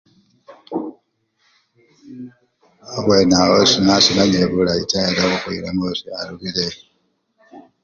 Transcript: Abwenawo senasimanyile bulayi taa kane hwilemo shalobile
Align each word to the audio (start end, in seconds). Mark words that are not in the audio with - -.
Abwenawo 2.95 3.57
senasimanyile 3.71 4.45
bulayi 4.51 4.83
taa 4.91 5.15
kane 5.17 5.35
hwilemo 5.41 5.85
shalobile 5.97 6.65